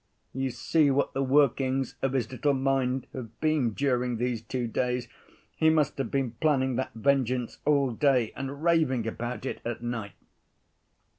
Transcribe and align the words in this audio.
'You 0.33 0.49
see 0.49 0.89
what 0.89 1.13
the 1.13 1.21
workings 1.21 1.93
of 2.01 2.13
his 2.13 2.31
little 2.31 2.55
mind 2.55 3.05
have 3.13 3.39
been 3.39 3.75
during 3.75 4.17
these 4.17 4.41
two 4.41 4.65
days; 4.65 5.07
he 5.55 5.69
must 5.69 5.99
have 5.99 6.09
been 6.09 6.31
planning 6.41 6.75
that 6.77 6.95
vengeance 6.95 7.59
all 7.65 7.91
day, 7.91 8.31
and 8.35 8.63
raving 8.63 9.05
about 9.05 9.45
it 9.45 9.61
at 9.63 9.83
night. 9.83 10.13